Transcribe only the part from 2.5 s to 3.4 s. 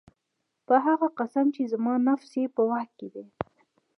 په واك كي دی